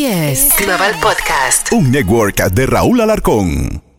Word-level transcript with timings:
Así 0.00 0.06
es. 0.06 0.48
Global 0.56 0.94
Podcast. 1.02 1.70
Un 1.74 1.90
network 1.90 2.36
de 2.52 2.64
Raúl 2.64 3.02
Alarcón. 3.02 3.89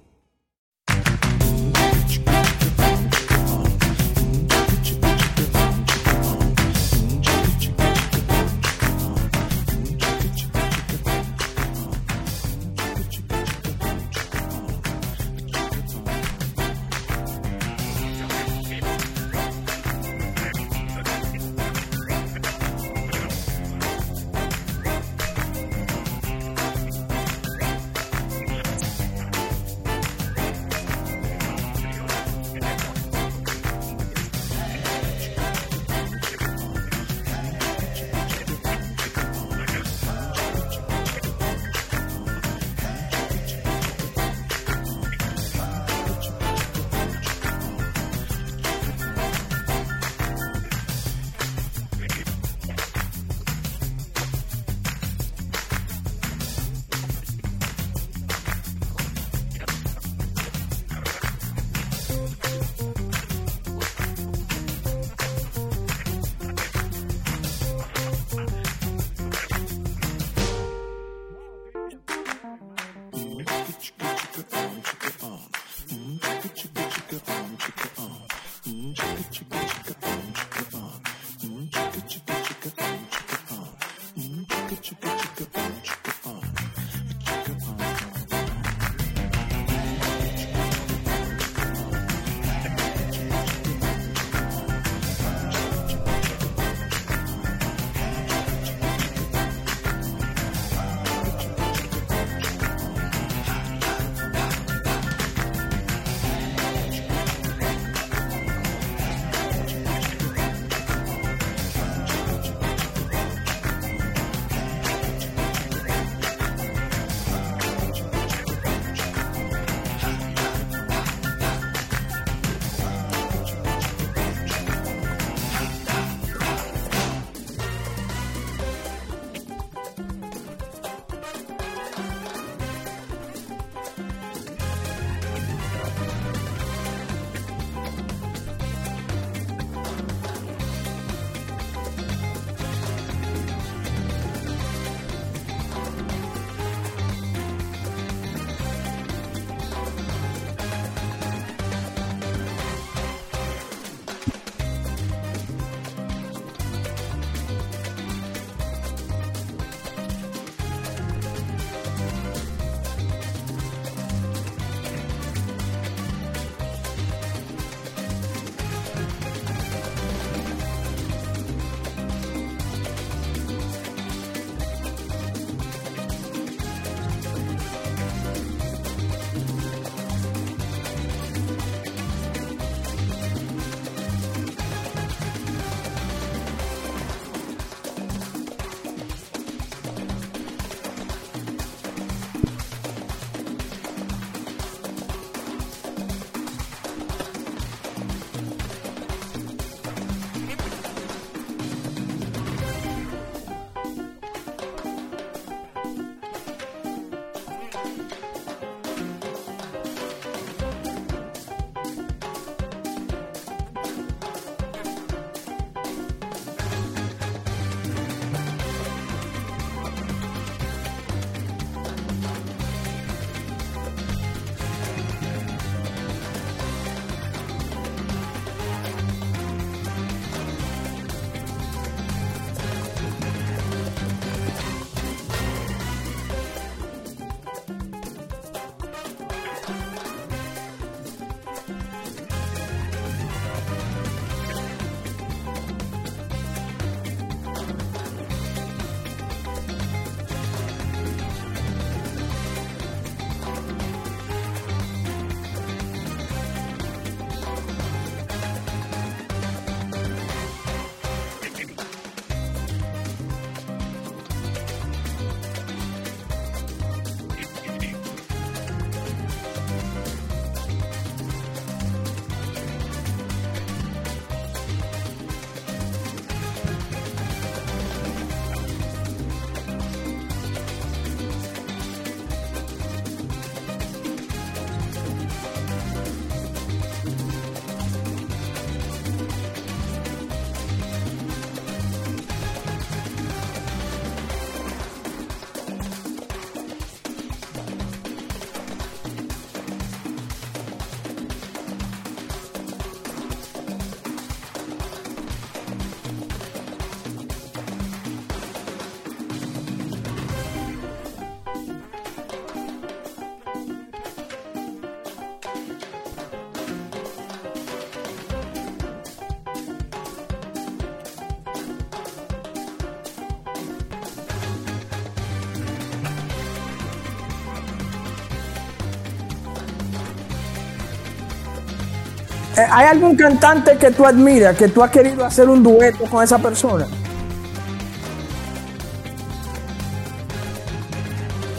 ¿Hay 332.69 332.87
algún 332.87 333.15
cantante 333.15 333.77
que 333.77 333.91
tú 333.91 334.05
admiras, 334.05 334.55
que 334.57 334.67
tú 334.67 334.83
has 334.83 334.91
querido 334.91 335.25
hacer 335.25 335.47
un 335.49 335.63
dueto 335.63 336.05
con 336.05 336.23
esa 336.23 336.37
persona? 336.39 336.85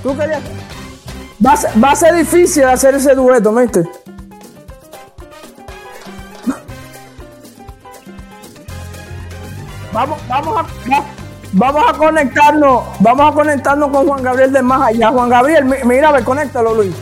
¿Tú 0.02 0.16
querías? 0.16 0.40
Va 1.44 1.90
a, 1.90 1.96
ser, 1.96 2.14
difícil 2.14 2.64
hacer 2.64 2.94
ese 2.94 3.14
dueto, 3.14 3.52
¿viste? 3.54 3.82
Vamos, 9.92 10.18
vamos 10.28 10.56
a, 10.56 10.62
va- 10.90 11.04
vamos 11.52 11.84
a 11.88 11.92
conectarnos, 11.98 12.82
vamos 13.00 13.30
a 13.30 13.34
conectarnos 13.34 13.90
con 13.90 14.06
Juan 14.08 14.22
Gabriel 14.22 14.52
de 14.52 14.62
más 14.62 14.88
allá. 14.88 15.10
Juan 15.10 15.28
Gabriel, 15.28 15.64
mi- 15.66 15.76
mira 15.84 16.08
a 16.08 16.12
ver, 16.12 16.24
conéctalo, 16.24 16.74
Luis. 16.74 16.94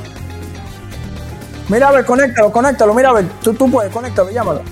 Mira 1.70 1.88
a 1.88 1.92
ver, 1.92 2.04
conéctalo, 2.04 2.50
conéctalo, 2.50 2.94
mira 2.94 3.10
a 3.10 3.12
ver, 3.12 3.28
tú, 3.44 3.54
tú 3.54 3.70
puedes, 3.70 3.92
conéctalo, 3.92 4.28
llámalo. 4.30 4.62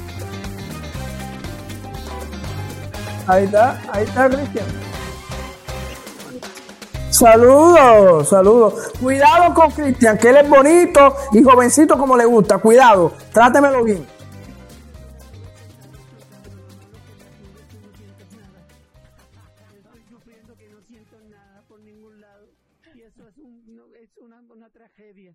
Ahí 3.28 3.44
está, 3.44 3.80
ahí 3.92 4.04
está 4.04 4.28
Cristian. 4.28 4.66
Saludos, 7.10 8.28
saludos. 8.28 8.74
Cuidado 9.00 9.54
con 9.54 9.70
Cristian, 9.70 10.18
que 10.18 10.30
él 10.30 10.38
es 10.38 10.48
bonito 10.48 11.14
y 11.32 11.42
jovencito 11.42 11.96
como 11.96 12.16
le 12.16 12.24
gusta. 12.24 12.58
Cuidado, 12.58 13.12
trátemelo 13.32 13.84
bien. 13.84 14.04
Tragedia. 24.72 25.34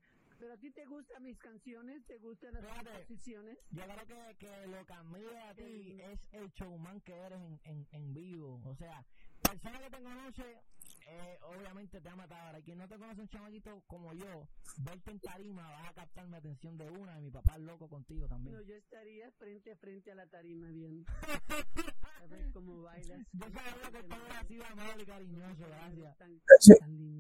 Pero 0.54 0.68
a 0.68 0.70
ti 0.70 0.72
te 0.72 0.86
gustan 0.86 1.24
mis 1.24 1.40
canciones, 1.40 2.06
te 2.06 2.20
gustan 2.20 2.54
las 2.54 2.64
composiciones. 2.64 3.58
Yo 3.72 3.84
creo 3.84 4.06
que, 4.06 4.36
que 4.38 4.68
lo 4.68 4.86
que 4.86 4.94
admiro 4.94 5.32
a 5.50 5.54
ti 5.56 6.00
es 6.00 6.20
el 6.32 6.52
showman 6.52 7.02
que 7.02 7.14
eres 7.14 7.40
en, 7.42 7.60
en, 7.64 7.88
en 7.92 8.14
vivo. 8.14 8.62
O 8.66 8.76
sea, 8.76 9.04
persona 9.42 9.80
que 9.80 9.90
te 9.90 10.04
conoce, 10.04 10.62
eh, 11.08 11.40
obviamente 11.42 12.00
te 12.02 12.08
ha 12.10 12.16
matado. 12.16 12.48
Ahora, 12.48 12.62
quien 12.62 12.78
no 12.78 12.88
te 12.88 13.00
conoce 13.00 13.22
un 13.22 13.30
chamaquito 13.30 13.82
como 13.88 14.14
yo, 14.14 14.48
verte 14.78 15.12
en 15.12 15.20
tarima, 15.22 15.68
vas 15.72 15.90
a 15.90 15.94
captar 15.94 16.28
mi 16.28 16.36
atención 16.36 16.78
de 16.78 16.88
una. 16.88 17.18
Y 17.18 17.24
mi 17.24 17.32
papá 17.32 17.56
es 17.56 17.62
loco 17.62 17.88
contigo 17.88 18.28
también. 18.28 18.56
No, 18.56 18.62
yo 18.62 18.76
estaría 18.76 19.32
frente 19.32 19.72
a 19.72 19.76
frente 19.78 20.12
a 20.12 20.16
la 20.16 20.28
tarima 20.28 20.70
bien. 20.70 21.04
A 22.22 22.28
ver 22.28 22.52
cómo 22.54 22.84
bailas. 22.84 23.20
Yo 23.34 23.46
sabía 23.50 23.92
que 23.92 24.04
todo 24.04 24.48
sido 24.48 24.66
amable 24.66 25.04
y 25.04 25.06
cariñoso, 25.06 25.66
gracias. 25.68 26.18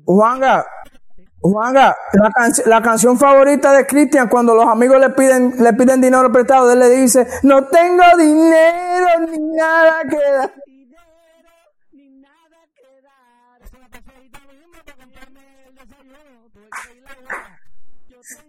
Juanga, 0.06 0.66
Juanga, 1.42 1.96
la, 2.14 2.30
canc- 2.30 2.66
la 2.66 2.82
canción 2.82 3.18
favorita 3.18 3.74
de 3.74 3.86
Cristian 3.86 4.30
cuando 4.30 4.56
los 4.56 4.66
amigos 4.66 4.98
le 5.00 5.10
piden, 5.10 5.56
le 5.62 5.74
piden 5.74 6.00
dinero 6.00 6.32
prestado, 6.32 6.72
él 6.72 6.80
le 6.80 6.90
dice, 6.90 7.28
no 7.44 7.68
tengo 7.68 8.04
dinero 8.18 9.08
ni 9.30 9.38
nada 9.56 10.04
que 10.10 10.18
dar. 10.18 10.54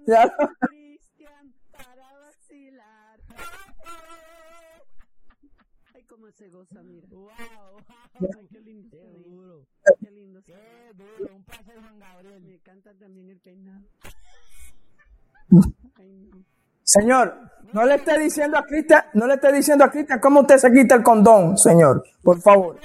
Dinero, 0.06 0.32
se 6.36 6.48
goza, 6.48 6.82
mira. 6.82 7.06
Wow, 7.10 7.30
Ay, 8.14 8.48
qué 8.52 8.60
lindo 8.60 8.88
Qué 8.90 9.22
duro. 9.24 9.66
Qué 10.00 10.10
lindo. 10.10 10.40
Qué 10.44 10.54
duro. 10.94 11.34
Un 11.36 11.44
placer, 11.44 11.74
Juan 11.80 11.98
Gabriel. 11.98 12.42
Me 12.42 12.54
encanta 12.54 12.92
también 12.94 13.30
el 13.30 13.38
peinado. 13.38 13.84
Ay, 15.96 16.28
no. 16.32 16.44
Señor, 16.82 17.34
no 17.72 17.84
le 17.86 17.94
esté 17.94 18.18
diciendo 18.18 18.58
a 18.58 18.64
Cristian, 18.64 19.04
no 19.14 19.26
le 19.26 19.34
esté 19.34 19.52
diciendo 19.52 19.84
a 19.84 19.90
Cristian 19.90 20.20
cómo 20.20 20.40
usted 20.40 20.58
se 20.58 20.70
quita 20.70 20.96
el 20.96 21.02
condón, 21.02 21.56
señor, 21.56 22.04
por 22.22 22.40
favor. 22.40 22.78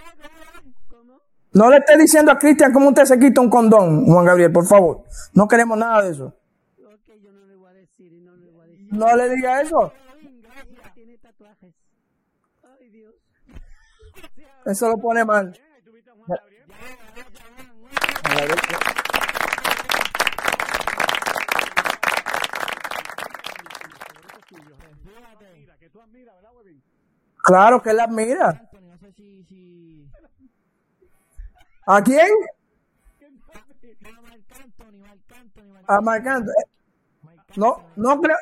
No 1.53 1.69
le 1.69 1.77
esté 1.77 1.97
diciendo 1.97 2.31
a 2.31 2.39
Cristian 2.39 2.71
cómo 2.71 2.89
usted 2.89 3.03
se 3.05 3.19
quita 3.19 3.41
un 3.41 3.49
condón, 3.49 4.05
Juan 4.05 4.25
Gabriel, 4.25 4.51
por 4.51 4.65
favor. 4.65 5.03
No 5.33 5.47
queremos 5.47 5.77
nada 5.77 6.03
de 6.03 6.11
eso. 6.11 6.33
No 6.77 7.45
le 7.45 7.55
voy 7.55 7.69
a 7.69 7.73
decir 7.73 8.13
y 8.13 8.21
no 8.21 8.35
le 8.35 8.49
voy 8.51 8.61
a 8.61 8.67
decir. 8.67 8.87
No 8.91 9.15
le 9.15 9.29
diga 9.29 9.61
eso. 9.61 9.91
Ella 9.91 10.91
tiene 10.93 11.17
tatuajes. 11.17 11.73
Ay, 12.63 12.89
Dios. 12.89 13.15
Eso 14.69 14.87
lo 14.87 14.97
pone 14.97 15.25
mal. 15.25 15.59
Claro 27.49 27.81
que 27.81 27.89
él 27.89 27.99
admira. 27.99 28.69
¿A 31.87 32.03
quién? 32.03 32.29
A 35.87 36.01
Marc 36.01 36.27
Anthony, 36.27 36.53
No, 37.55 37.83
no 37.95 38.21
creo. 38.21 38.37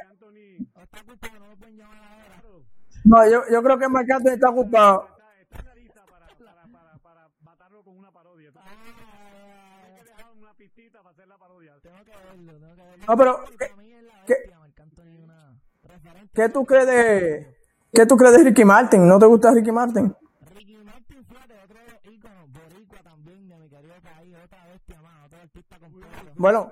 No, 3.05 3.29
yo, 3.29 3.41
yo 3.49 3.63
creo 3.63 3.79
que 3.79 3.87
Marc 3.87 4.11
Anthony 4.11 4.33
está 4.33 4.49
ocupado. 4.49 5.07
Está, 5.07 5.21
está 5.41 5.59
en 5.59 5.65
la 5.67 5.75
lista 5.75 6.05
para, 6.05 6.27
para, 6.27 6.67
para, 6.67 6.99
para 6.99 7.29
matarlo 7.41 7.81
con 7.85 7.97
una 7.97 8.11
parodia. 8.11 8.49
Entonces, 8.49 8.67
hay 9.85 9.93
que 9.95 10.03
dejar 10.03 10.33
para 10.91 11.09
hacer 11.09 11.27
la 11.27 11.37
parodia. 11.37 11.73
Tengo 11.81 11.97
que 12.03 12.11
verlo, 12.11 12.53
tengo 12.59 12.75
que 12.75 12.81
verlo. 12.81 13.05
No, 13.07 13.17
pero, 13.17 13.39
¿qué, 14.25 14.35
qué- 16.33 16.49
tú 16.49 16.65
crees 16.65 16.87
de, 16.87 17.55
qué 17.93 18.05
tú 18.05 18.17
crees 18.17 18.37
de 18.37 18.43
Ricky 18.43 18.65
Martin? 18.65 19.07
¿No 19.07 19.19
te 19.19 19.25
gusta 19.25 19.51
Ricky 19.53 19.71
Martin? 19.71 20.13
Ricky 20.55 20.77
Martin, 20.77 21.25
fíjate, 21.25 21.53
otro 21.63 21.77
ícono, 22.11 22.47
boricua 22.47 22.99
también 23.03 23.47
de 23.49 23.57
mi 23.57 23.69
querido 23.69 23.95
país, 24.01 24.35
otra 24.43 24.67
bestia 24.67 25.01
más, 25.01 25.25
otro 25.25 25.39
artista 25.39 25.79
completo. 25.79 26.07
Bueno, 26.35 26.71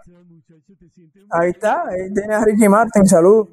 ahí 1.31 1.49
está, 1.49 1.87
ahí 1.87 2.13
tienes 2.13 2.37
a 2.37 2.45
Ricky 2.45 2.69
Martin, 2.69 3.05
salud. 3.07 3.49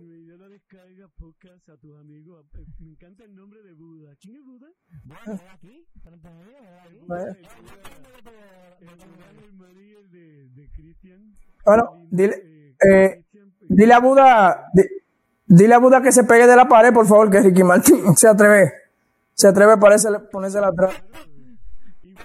Podcast 1.18 1.68
a 1.68 1.76
tus 1.76 1.96
amigos. 2.00 2.44
Me 2.80 2.90
encanta 2.90 3.22
el 3.22 3.34
nombre 3.36 3.62
de 3.62 3.74
Buda. 3.74 4.12
¿Quién 4.20 4.36
es 4.36 4.44
Buda? 4.44 4.66
Bueno, 5.04 5.40
aquí, 5.52 5.86
frente 6.02 6.28
a 6.28 6.32
mí, 6.32 6.52
aquí. 6.84 6.98
Bueno. 7.06 7.32
El 8.80 8.88
Buda 8.88 9.32
del 9.40 9.52
María 9.54 9.98
de, 10.10 10.48
de 10.48 10.68
Cristian. 10.72 11.36
Bueno, 11.64 12.06
dile, 12.10 12.74
Eh, 12.84 13.24
dile 13.60 13.94
a 13.94 14.00
Buda, 14.00 14.66
di- 14.74 14.88
dile 15.46 15.74
a 15.74 15.78
Buda 15.78 16.02
que 16.02 16.10
se 16.12 16.24
pegue 16.24 16.46
de 16.46 16.56
la 16.56 16.66
pared, 16.66 16.92
por 16.92 17.06
favor, 17.06 17.30
que 17.30 17.40
Ricky 17.40 17.62
Martin 17.62 18.02
se 18.16 18.28
atreve, 18.28 18.72
se 19.34 19.48
atreve 19.48 19.72
a 19.72 19.76
ponérsela, 19.76 20.18
ponérsela 20.28 20.68
atrás. 20.68 20.94
y 22.02 22.12
Buda- 22.12 22.22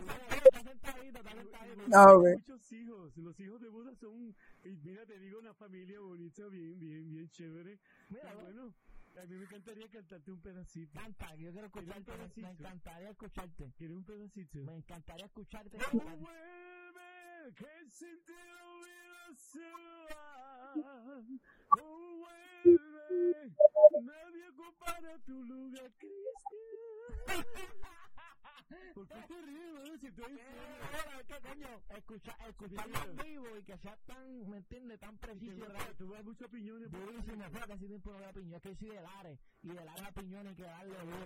Ah, 1.93 2.13
ok. 2.15 2.25
muchos 2.35 2.71
hijos. 2.71 3.17
Los 3.17 3.39
hijos 3.39 3.61
de 3.61 3.69
Buda 3.69 3.91
son, 3.99 4.35
y 4.65 4.69
mira, 4.83 5.05
te 5.05 5.19
digo, 5.19 5.39
una 5.39 5.53
familia 5.53 5.99
bonita, 5.99 6.47
bien, 6.47 6.79
bien, 6.79 7.07
bien 7.09 7.29
chévere. 7.29 7.77
Mira, 8.09 8.33
bueno, 8.41 8.73
a 9.21 9.25
mí 9.25 9.35
me 9.35 9.43
encantaría 9.45 9.87
cantarte 9.89 10.31
un 10.31 10.41
pedacito. 10.41 10.99
Canta, 10.99 11.35
yo 11.35 11.51
quiero 11.51 11.67
escucharte, 11.67 12.11
me, 12.11 12.41
me 12.43 12.49
encantaría 12.49 13.09
escucharte. 13.11 13.71
¿Quieres 13.77 13.95
un 13.97 14.03
pedacito? 14.03 14.57
Me 14.65 14.75
encantaría 14.75 15.25
escucharte. 15.25 15.77
Oh, 15.93 15.97
vuelve, 15.97 17.53
que 17.55 17.65
sin 17.89 18.17
nadie 24.01 24.47
ocupará 24.49 25.19
tu 25.25 25.43
lugar, 25.43 25.91
Cristian. 25.99 27.47
¿Por 28.93 29.07
qué 29.07 29.15
te 29.27 29.41
ríes, 29.45 29.71
bro? 29.73 29.97
Si 29.99 30.07
estoy 30.07 30.25
Ahora, 30.27 31.23
¿qué 31.27 31.35
coño? 31.41 31.67
Escucha, 31.97 32.35
escucharlo 32.49 32.97
en 33.11 33.15
vivo 33.17 33.45
y 33.57 33.63
que 33.63 33.77
sea 33.77 33.97
tan, 34.05 34.49
¿me 34.49 34.57
entiendes? 34.57 34.99
Tan 34.99 35.17
preciso. 35.17 35.65
Tú 35.97 36.09
vas 36.09 36.23
muchos 36.25 36.49
piñones. 36.49 36.89
pero 36.91 37.05
Durísimo, 37.05 37.43
fue 37.51 37.61
que 37.67 37.77
si 37.77 37.87
tiempo 37.87 38.11
no 38.11 38.19
veo 38.19 38.33
piñón. 38.33 38.53
Es 38.55 38.61
que 38.61 38.69
yo 38.69 38.75
soy 38.75 38.89
de 38.89 39.01
Lares 39.01 39.39
y 39.63 39.67
de 39.69 39.85
Lares 39.85 40.03
a 40.03 40.11
piñón 40.11 40.47
hay 40.47 40.55
que 40.55 40.63
darle 40.63 40.95
duro. 40.97 41.17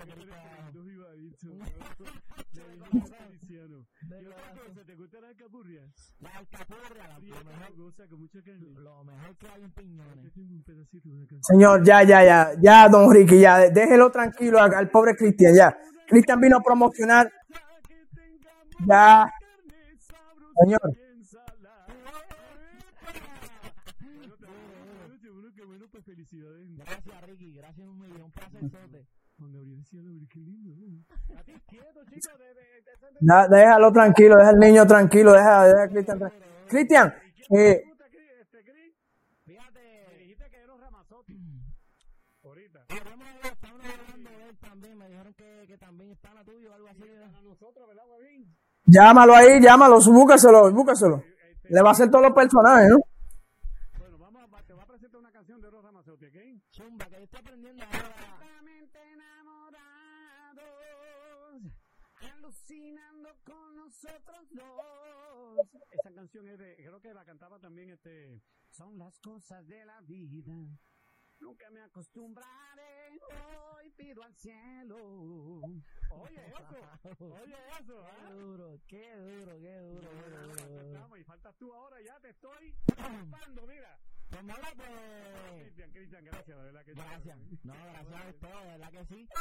tú. 1.40 1.58
Y 4.22 4.26
otra 4.26 4.52
cosa, 4.54 4.86
¿te 4.86 4.96
capurrias? 5.38 6.16
La 6.20 6.30
alcapurria, 6.38 7.08
la- 7.08 7.14
lo 7.16 7.20
Prieta, 7.22 7.44
mejor, 7.44 7.76
goza 7.76 8.08
con 8.08 8.20
mucha 8.22 8.42
carne. 8.44 8.68
lo 8.80 9.04
mejor 9.04 9.38
que 9.38 9.48
hay 9.48 9.62
en 9.62 9.68
Yo 9.70 9.74
piñones. 9.74 10.34
de. 10.34 11.40
Señor, 11.42 11.84
ya, 11.84 12.04
ya, 12.04 12.24
ya, 12.24 12.52
ya, 12.62 12.90
don 12.90 13.12
Ricky, 13.14 13.40
ya, 13.40 13.70
déjelo 13.70 14.12
tranquilo 14.12 14.60
al, 14.60 14.74
al 14.74 14.90
pobre 14.90 15.16
Cristian, 15.16 15.56
ya. 15.56 15.78
Cristian 16.12 16.40
vino 16.42 16.58
a 16.58 16.62
promocionar, 16.62 17.32
Que 17.88 18.06
tengamos 18.14 18.68
ya, 18.86 19.32
señor. 20.62 20.82
pues 25.92 26.06
felicidades. 26.06 26.68
Gracias, 26.78 27.22
Ricky. 27.28 27.52
Gracias 27.54 27.86
un 27.88 28.00
millón. 28.00 28.32
Un. 28.62 28.72
Juan 29.38 29.52
Gabriel 29.54 29.78
decía, 29.80 30.02
"Lo, 30.02 30.28
qué 30.30 30.40
lindo. 30.40 30.70
¿no?". 30.78 31.04
Quieto, 31.68 32.06
chicos, 32.06 32.40
de- 32.40 32.46
de- 32.46 32.54
de- 32.54 32.62
de- 33.12 33.18
Ya, 33.22 33.48
déjalo 33.48 33.92
tranquilo, 33.92 34.36
deja 34.38 34.50
al 34.50 34.60
niño 34.60 34.86
tranquilo, 34.88 35.34
deja, 35.34 35.66
deja 35.66 35.84
a 35.84 35.90
Cristian 35.90 36.20
tranquilo. 36.20 36.46
Cristian, 36.70 37.14
eh, 37.58 37.84
Puta, 37.90 38.06
Cris, 38.10 38.22
este, 38.40 38.64
Cris, 38.64 38.94
Fíjate. 39.46 40.08
me 40.12 40.18
dijiste 40.20 40.50
que 40.50 40.56
eres 40.58 40.80
Ramazotti. 40.80 41.38
Ahorita. 42.44 42.86
Hablemos 42.90 43.28
Huevín, 43.34 44.28
pana 46.20 46.44
tuyo, 46.44 46.74
algo 46.74 46.88
así. 46.90 47.02
¿verdad? 47.02 47.36
A 47.36 47.42
nosotros, 47.42 47.88
¿verdad, 47.88 48.04
Huevín? 48.10 48.58
Llámalo 48.86 49.36
ahí, 49.36 49.62
llámalo, 49.62 50.00
búscaselo, 50.00 50.72
búscaselo. 50.72 51.24
Le 51.70 51.82
va 51.82 51.90
a 51.90 51.92
hacer 51.92 52.10
todos 52.10 52.26
los 52.26 52.34
personajes, 52.34 52.90
¿no? 52.90 52.98
Bueno, 54.00 54.18
vamos 54.18 54.44
a, 54.44 54.64
te 54.64 54.74
voy 54.74 54.84
a 54.84 54.86
presentar 54.86 55.20
una 55.22 55.32
canción 55.32 55.62
de 55.62 55.70
Rosa 55.70 55.92
Mazotti, 55.92 56.26
¿ok? 56.26 56.36
Zumba, 56.72 57.06
que 57.06 57.24
estoy 57.24 57.40
aprendiendo 57.40 57.84
ahora. 57.84 58.02
Completamente 58.02 59.00
enamorados, 59.14 60.64
alucinando 62.20 63.30
con 63.46 63.76
nosotros 63.78 64.48
dos. 64.52 65.68
Esa 65.92 66.12
canción 66.14 66.48
es 66.50 66.58
de, 66.60 66.76
creo 66.76 67.00
que 67.00 67.14
la 67.14 67.24
cantaba 67.24 67.60
también 67.60 67.92
este, 67.92 68.42
Son 68.72 68.98
las 68.98 69.18
cosas 69.20 69.66
de 69.68 69.86
la 69.86 70.02
vida. 70.02 70.52
Nunca 71.40 71.70
me 71.72 71.82
acostumbraré, 71.82 72.91
hoy 73.20 73.90
pido 73.98 74.24
al 74.24 74.34
cielo. 74.36 74.98
oye 76.10 76.42
eso, 76.48 76.78
oye 77.26 77.56
eso, 77.80 77.96
Qué 77.96 78.02
¿ah? 78.26 78.30
duro, 78.34 78.80
qué 78.88 79.16
duro, 79.16 79.54
qué 79.60 79.80
duro, 79.80 80.10
qué 80.10 80.30
duro, 80.32 80.56
qué 80.56 80.84
duro. 80.84 81.18
Y 81.18 81.24
faltas 81.24 81.56
tú 81.58 81.74
ahora, 81.74 81.98
ya 82.02 82.20
te 82.20 82.30
estoy 82.30 82.76
ocupando, 82.92 83.66
mira. 83.68 83.98
Pues 84.30 84.44
nada, 84.46 84.72
pues. 84.78 84.90
Cristian, 85.64 85.92
Cristian, 85.92 86.24
gracias, 86.26 86.58
de 86.58 86.64
verdad 86.64 86.84
que 86.86 86.94
Gracias. 86.94 87.38
No, 87.64 87.74
gracias 87.74 88.14
a 88.14 88.30
ustedes, 88.30 88.64
de 88.64 88.70
verdad 88.72 88.92
que 88.92 89.06
sí. 89.06 89.28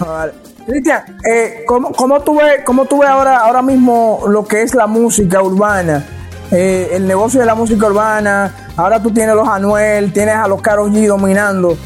Vale. 0.00 0.32
Cristian, 0.66 1.18
eh, 1.30 1.64
¿cómo, 1.66 1.92
cómo 1.92 2.20
tú 2.22 2.36
ves, 2.36 2.62
cómo 2.64 2.84
tú 2.86 2.98
ves 3.00 3.08
ahora, 3.08 3.38
ahora 3.38 3.62
mismo 3.62 4.22
lo 4.28 4.46
que 4.46 4.62
es 4.62 4.74
la 4.74 4.86
música 4.86 5.42
urbana? 5.42 6.04
Eh, 6.52 6.90
el 6.92 7.06
negocio 7.06 7.40
de 7.40 7.46
la 7.46 7.54
música 7.54 7.86
urbana, 7.86 8.54
ahora 8.76 9.02
tú 9.02 9.10
tienes 9.10 9.34
los 9.34 9.48
Anuel, 9.48 10.12
tienes 10.12 10.36
a 10.36 10.46
los 10.46 10.60
Karol 10.62 10.92
G 10.92 11.06
dominando. 11.08 11.76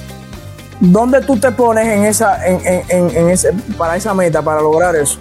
¿Dónde 0.80 1.20
tú 1.22 1.36
te 1.38 1.50
pones 1.52 1.86
en 1.86 2.04
esa, 2.04 2.46
en- 2.46 2.60
en- 2.88 3.10
en 3.16 3.30
ese, 3.30 3.52
para 3.76 3.96
esa 3.96 4.14
meta, 4.14 4.40
para 4.42 4.60
lograr 4.60 4.96
eso? 4.96 5.18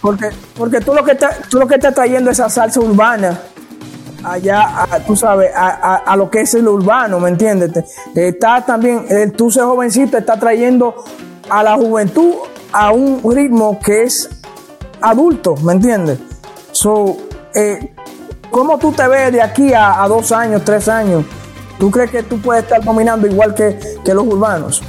Porque, 0.00 0.30
porque, 0.56 0.80
tú 0.80 0.94
lo 0.94 1.04
que 1.04 1.12
estás, 1.12 1.40
tú 1.50 1.58
lo 1.58 1.66
que 1.66 1.74
estás 1.74 1.94
trayendo 1.94 2.30
esa 2.30 2.48
salsa 2.48 2.80
urbana 2.80 3.38
allá, 4.24 4.82
a, 4.82 5.00
tú 5.00 5.16
sabes, 5.16 5.50
a, 5.54 6.14
lo 6.16 6.30
que 6.30 6.42
es 6.42 6.54
el 6.54 6.68
urbano, 6.68 7.20
¿me 7.20 7.30
entiendes? 7.30 7.70
Está 8.14 8.64
también, 8.64 9.06
el 9.08 9.32
tú 9.32 9.50
ser 9.50 9.64
jovencito 9.64 10.18
está 10.18 10.38
trayendo 10.38 11.04
a 11.48 11.62
la 11.62 11.76
juventud 11.76 12.34
a 12.72 12.92
un 12.92 13.20
ritmo 13.34 13.78
que 13.80 14.04
es 14.04 14.28
adulto, 15.00 15.56
¿me 15.62 15.72
entiendes? 15.72 16.18
So, 16.72 17.16
eh, 17.54 17.94
¿cómo 18.50 18.78
tú 18.78 18.92
te 18.92 19.06
ves 19.08 19.32
de 19.32 19.42
aquí 19.42 19.72
a, 19.74 20.06
dos 20.08 20.32
años, 20.32 20.62
tres 20.64 20.88
años? 20.88 21.24
¿Tú 21.78 21.90
crees 21.90 22.10
que 22.10 22.22
tú 22.22 22.40
puedes 22.40 22.64
estar 22.64 22.82
dominando 22.82 23.26
igual 23.26 23.54
que 23.54 23.78
los 24.06 24.26
urbanos? 24.26 24.82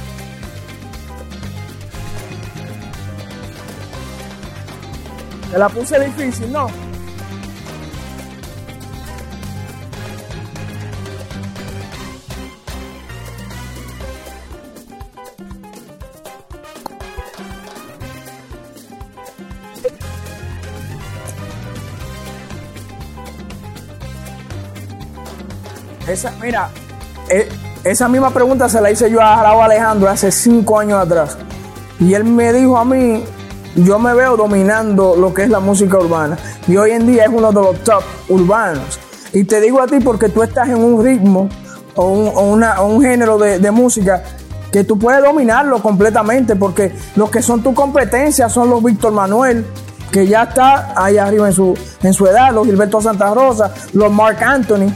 Te 5.50 5.58
la 5.58 5.68
puse 5.68 5.98
difícil, 5.98 6.52
¿no? 6.52 6.68
Esa, 26.06 26.32
mira, 26.40 26.70
eh, 27.28 27.48
esa 27.84 28.08
misma 28.08 28.30
pregunta 28.30 28.68
se 28.68 28.80
la 28.80 28.90
hice 28.90 29.10
yo 29.10 29.20
a 29.20 29.42
Raúl 29.42 29.62
Alejandro 29.62 30.08
hace 30.08 30.30
cinco 30.30 30.78
años 30.78 31.00
atrás. 31.00 31.36
Y 31.98 32.14
él 32.14 32.24
me 32.24 32.52
dijo 32.52 32.76
a 32.76 32.84
mí, 32.84 33.24
yo 33.76 33.98
me 33.98 34.14
veo 34.14 34.36
dominando 34.36 35.14
lo 35.16 35.32
que 35.34 35.44
es 35.44 35.48
la 35.50 35.60
música 35.60 35.98
urbana. 35.98 36.36
Y 36.66 36.76
hoy 36.76 36.92
en 36.92 37.06
día 37.06 37.24
es 37.24 37.30
uno 37.32 37.48
de 37.48 37.60
los 37.60 37.78
top 37.84 38.02
urbanos. 38.28 38.98
Y 39.32 39.44
te 39.44 39.60
digo 39.60 39.80
a 39.80 39.86
ti 39.86 40.00
porque 40.00 40.28
tú 40.28 40.42
estás 40.42 40.68
en 40.68 40.82
un 40.82 41.04
ritmo 41.04 41.48
o 41.94 42.06
un, 42.08 42.28
o 42.34 42.40
una- 42.52 42.80
o 42.80 42.86
un 42.86 43.00
género 43.02 43.38
de, 43.38 43.58
de 43.58 43.70
música 43.70 44.22
que 44.72 44.84
tú 44.84 44.98
puedes 44.98 45.22
dominarlo 45.22 45.82
completamente 45.82 46.54
porque 46.56 46.92
los 47.16 47.30
que 47.30 47.42
son 47.42 47.62
tu 47.62 47.74
competencia 47.74 48.48
son 48.48 48.70
los 48.70 48.82
Víctor 48.82 49.12
Manuel, 49.12 49.66
que 50.12 50.26
ya 50.26 50.44
está 50.44 50.92
ahí 50.96 51.18
arriba 51.18 51.46
en 51.48 51.52
su, 51.52 51.76
en 52.02 52.12
su 52.12 52.26
edad, 52.26 52.52
los 52.52 52.66
Gilberto 52.66 53.00
Santa 53.00 53.32
Rosa, 53.34 53.72
los 53.92 54.12
Mark 54.12 54.42
Anthony. 54.42 54.92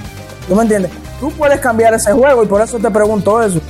¿Tú 0.48 0.54
me 0.56 0.62
entiendes? 0.62 0.90
Tú 1.20 1.30
puedes 1.30 1.60
cambiar 1.60 1.94
ese 1.94 2.12
juego 2.12 2.42
y 2.42 2.46
por 2.46 2.60
eso 2.60 2.78
te 2.78 2.90
pregunto 2.90 3.40
eso. 3.42 3.60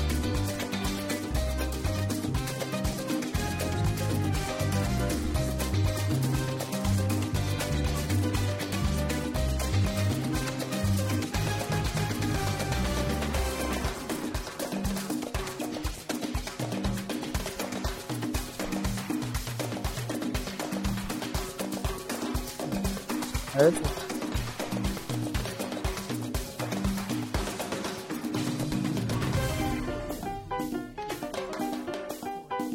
Eso. 23.56 24.04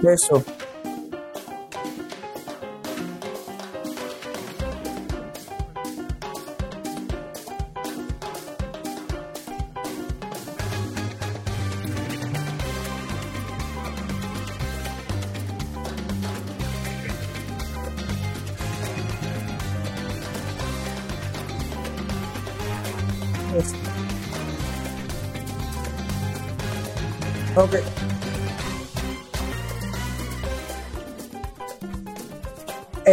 Eso. 0.01 0.58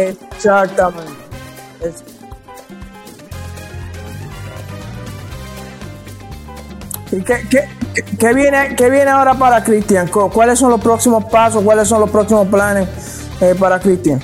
Exactamente. 0.05 1.11
Es- 1.81 2.03
¿Y 7.11 7.21
qué, 7.21 7.47
qué, 7.49 7.63
qué- 8.19 8.33
viene, 8.33 8.75
qué 8.75 8.89
viene 8.89 9.09
ahora 9.09 9.33
para 9.33 9.63
Cristian? 9.63 10.07
¿Cu- 10.09 10.29
¿Cuáles 10.29 10.59
son 10.59 10.71
los 10.71 10.81
próximos 10.81 11.23
pasos? 11.25 11.63
¿Cuáles 11.63 11.87
son 11.87 12.01
los 12.01 12.09
próximos 12.09 12.47
planes 12.47 12.87
eh, 13.39 13.55
para 13.57 13.79
Cristian? 13.79 14.19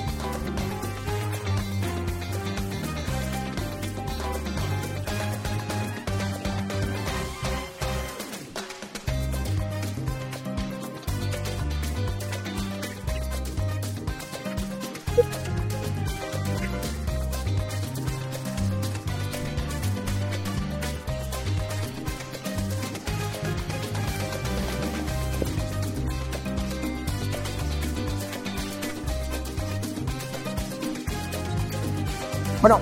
Bueno, 32.64 32.80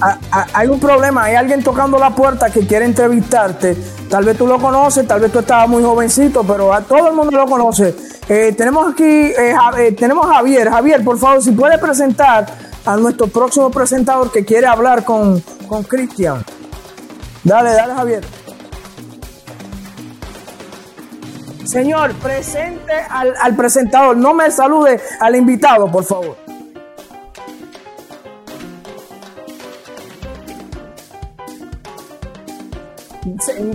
a- 0.00 0.18
a- 0.32 0.46
hay 0.52 0.66
un 0.66 0.80
problema, 0.80 1.22
hay 1.22 1.36
alguien 1.36 1.62
tocando 1.62 1.96
la 1.96 2.10
puerta 2.10 2.50
que 2.50 2.66
quiere 2.66 2.84
entrevistarte. 2.86 3.76
Tal 4.10 4.24
vez 4.24 4.36
tú 4.36 4.48
lo 4.48 4.58
conoces, 4.58 5.06
tal 5.06 5.20
vez 5.20 5.30
tú 5.30 5.38
estabas 5.38 5.68
muy 5.68 5.80
jovencito, 5.84 6.42
pero 6.42 6.74
a 6.74 6.80
todo 6.80 7.06
el 7.06 7.14
mundo 7.14 7.30
lo 7.36 7.46
conoce. 7.46 7.94
Eh, 8.28 8.52
tenemos 8.58 8.92
aquí, 8.92 9.04
eh, 9.04 9.54
Ja- 9.56 9.80
eh, 9.80 9.92
tenemos 9.92 10.26
a 10.28 10.34
Javier. 10.34 10.68
Javier, 10.68 11.04
por 11.04 11.20
favor, 11.20 11.40
si 11.40 11.52
puede 11.52 11.78
presentar 11.78 12.46
a 12.84 12.96
nuestro 12.96 13.28
próximo 13.28 13.70
presentador 13.70 14.32
que 14.32 14.44
quiere 14.44 14.66
hablar 14.66 15.04
con, 15.04 15.40
Cristian. 15.86 16.44
Dale, 17.44 17.70
dale, 17.74 17.94
Javier. 17.94 18.24
Señor, 21.64 22.12
presente 22.14 22.92
al 23.08 23.54
presentador. 23.54 24.16
No 24.16 24.34
me 24.34 24.50
salude 24.50 25.00
al 25.20 25.36
invitado, 25.36 25.86
por 25.88 26.02
favor. 26.02 26.47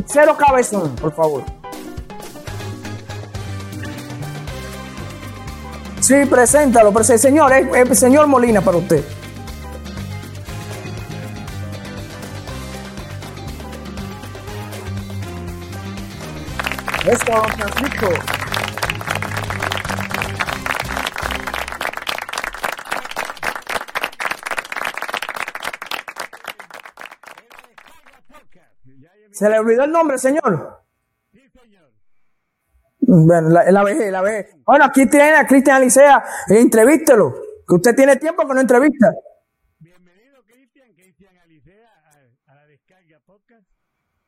Cero 0.07 0.35
cabezón, 0.37 0.95
por 0.95 1.13
favor. 1.13 1.43
Sí, 5.99 6.15
preséntalo, 6.29 6.91
prese- 6.91 7.17
señor, 7.17 7.51
es 7.53 7.99
señor 7.99 8.27
Molina 8.27 8.61
para 8.61 8.77
usted. 8.77 9.03
Eso, 17.05 17.43
Francisco. 17.57 18.07
¿Se 29.33 29.49
le 29.49 29.57
olvidó 29.57 29.83
el 29.83 29.91
nombre, 29.91 30.17
señor? 30.19 30.85
Sí, 31.31 31.41
señor. 31.49 31.91
Bueno, 32.99 33.49
la, 33.49 33.71
la 33.71 33.83
vejez, 33.83 34.11
la 34.11 34.21
vejez. 34.21 34.55
Bueno, 34.63 34.85
aquí 34.85 35.09
tiene 35.09 35.35
a 35.35 35.47
Cristian 35.47 35.77
Alicea, 35.77 36.23
entrevístelo, 36.49 37.33
que 37.67 37.75
usted 37.75 37.95
tiene 37.95 38.15
tiempo 38.17 38.47
que 38.47 38.53
no 38.53 38.61
entrevista. 38.61 39.11
Bienvenido, 39.79 40.43
Cristian. 40.45 40.93
Cristian 40.93 41.35
Alicea 41.37 41.89
a, 42.47 42.51
a 42.51 42.55
la 42.55 42.67
descarga 42.67 43.19
podcast. 43.25 43.67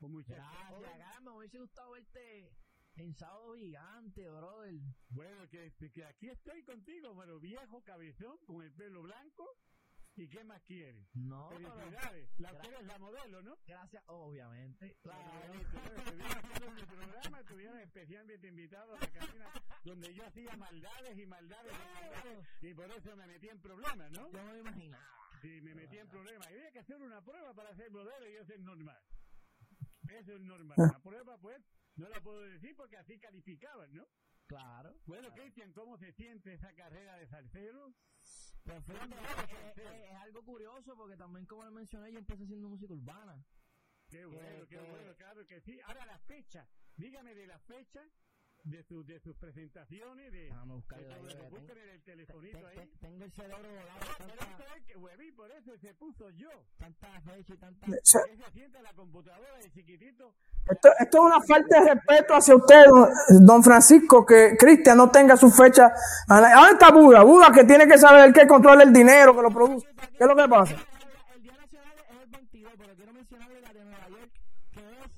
Un 0.01 0.11
muchacho 0.11 0.41
Gracias, 0.81 1.21
me 1.21 1.31
hubiese 1.31 1.59
gustado 1.59 1.91
verte 1.91 2.51
en 2.97 3.13
sábado 3.13 3.53
gigante, 3.55 4.27
brother. 4.27 4.73
Bueno, 5.09 5.47
que, 5.51 5.71
que 5.93 6.03
aquí 6.03 6.29
estoy 6.29 6.63
contigo, 6.63 7.15
pero 7.19 7.39
viejo, 7.39 7.83
cabezón, 7.85 8.37
con 8.47 8.63
el 8.63 8.71
pelo 8.73 9.03
blanco. 9.03 9.45
¿Y 10.17 10.29
qué 10.29 10.43
más 10.45 10.61
quieres? 10.63 11.07
No, 11.13 11.49
Felicidades. 11.49 12.29
La 12.39 12.53
usted 12.53 12.73
es 12.73 12.85
la 12.85 12.97
modelo, 12.99 13.41
¿no? 13.41 13.57
Gracias, 13.67 14.01
obviamente. 14.07 14.95
Claro. 15.01 15.53
¿no? 15.53 15.59
Estuvieron 15.59 16.37
haciendo 16.37 16.71
mi 16.71 16.81
programa, 16.83 17.39
estuvieron 17.41 17.79
especialmente 17.79 18.47
invitados 18.47 18.97
a 18.97 19.05
la 19.05 19.11
cabina 19.11 19.53
donde 19.83 20.13
yo 20.13 20.25
hacía 20.25 20.55
maldades 20.55 21.17
y 21.17 21.25
maldades 21.25 21.73
y 21.73 22.01
maldades, 22.01 22.47
y 22.61 22.73
por 22.73 22.91
eso 22.91 23.15
me 23.15 23.27
metí 23.27 23.49
en 23.49 23.59
problemas, 23.59 24.11
¿no? 24.11 24.31
Yo 24.31 24.43
me 24.43 24.53
lo 24.53 24.59
imaginaba. 24.59 25.05
Sí, 25.41 25.61
me 25.61 25.75
metí 25.75 25.97
en 25.97 26.07
problemas. 26.07 26.49
Y 26.49 26.53
había 26.53 26.71
que 26.71 26.79
hacer 26.79 27.01
una 27.01 27.21
prueba 27.21 27.53
para 27.53 27.75
ser 27.75 27.91
modelo 27.91 28.29
y 28.29 28.35
eso 28.35 28.53
es 28.53 28.59
normal. 28.61 29.01
Eso 30.09 30.33
es 30.33 30.41
normal. 30.41 30.77
La 30.77 30.99
prueba, 30.99 31.37
pues, 31.39 31.61
no 31.97 32.07
la 32.07 32.21
puedo 32.21 32.41
decir 32.41 32.73
porque 32.75 32.97
así 32.97 33.19
calificaban, 33.19 33.93
¿no? 33.93 34.07
Claro. 34.47 34.95
Bueno, 35.05 35.31
Cristian, 35.33 35.73
¿cómo 35.73 35.97
se 35.97 36.13
siente 36.13 36.53
esa 36.53 36.73
carrera 36.73 37.17
de 37.17 37.27
salsero? 37.27 37.93
Fíjate, 38.65 39.15
es, 39.15 39.77
es- 39.77 40.09
es 40.09 40.11
algo 40.21 40.43
curioso 40.43 40.95
porque 40.95 41.15
también, 41.15 41.45
como 41.45 41.63
le 41.65 41.71
mencioné, 41.71 42.11
yo 42.11 42.19
empecé 42.19 42.43
haciendo 42.43 42.67
música 42.67 42.93
urbana. 42.93 43.45
Qué 44.09 44.25
bueno, 44.25 44.65
qué 44.67 44.75
que- 44.77 44.89
bueno, 44.89 45.15
claro 45.17 45.45
que 45.47 45.61
sí. 45.61 45.79
Ahora 45.81 46.05
la 46.05 46.17
fecha, 46.19 46.67
dígame 46.97 47.35
de 47.35 47.45
la 47.47 47.59
fecha 47.59 48.03
de, 48.65 48.83
sus 48.83 49.05
de 49.05 49.19
sus 49.19 49.35
presentaciones, 49.37 50.31
de, 50.31 50.45
Déjame 50.45 50.73
buscar 50.73 50.99
de 50.99 51.07
la 51.07 51.15
todo 51.17 51.25
idea, 51.29 51.39
eso. 51.39 51.49
Búsquenle 51.55 51.93
el 51.93 52.01
Te- 52.01 52.11
telefonito 52.11 52.57
te- 52.59 52.65
ahí. 52.67 52.89
tengo 52.99 53.23
el 53.25 53.31
cerebro 53.31 53.57
volado. 53.69 53.99
Ah, 54.01 54.15
pero 54.17 54.33
esto 54.33 54.63
es 54.75 54.83
que 54.85 54.97
hueví, 54.97 55.31
por 55.33 55.51
eso 55.51 55.71
se 55.79 55.93
puso 55.93 56.29
yo. 56.31 56.49
tanta 56.79 57.21
fecha 57.21 57.53
y 57.53 57.57
tanta. 57.57 57.87
Se- 58.03 58.19
sienta 58.53 58.81
la 58.81 58.93
computadora 58.93 59.57
de 59.61 59.69
chiquitito. 59.71 60.33
Esto, 60.67 60.89
esto 60.99 61.17
es 61.17 61.23
una 61.23 61.41
falta 61.41 61.79
de 61.79 61.93
respeto 61.93 62.33
hacia 62.35 62.55
usted, 62.55 62.85
don, 63.41 63.63
Francisco, 63.63 64.25
que 64.25 64.55
Cristian 64.57 64.97
no 64.97 65.11
tenga 65.11 65.37
su 65.37 65.49
fecha. 65.51 65.91
¿Dónde 66.27 66.49
está 66.73 66.91
Buda? 66.91 67.21
Buda 67.23 67.51
que 67.51 67.63
tiene 67.65 67.87
que 67.87 67.97
saber 67.99 68.25
el 68.25 68.33
que 68.33 68.47
controla 68.47 68.81
el 68.83 68.91
dinero, 68.91 69.35
que 69.35 69.41
lo 69.43 69.51
produce. 69.51 69.87
¿Qué 70.17 70.23
es 70.23 70.27
lo 70.27 70.35
que 70.35 70.47
pasa? 70.49 70.73
El, 70.73 70.79
el 71.35 71.41
Día 71.43 71.53
Nacional 71.53 71.93
es 72.09 72.21
el 72.23 72.29
22, 72.31 72.73
pero 72.77 72.95
quiero 72.95 73.13
mencionarle 73.13 73.61
la 73.61 73.73
de 73.73 73.83
Nueva 73.85 74.09
York, 74.09 74.31